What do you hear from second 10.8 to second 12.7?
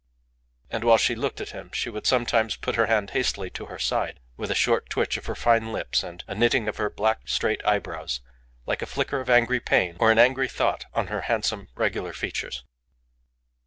on her handsome, regular features.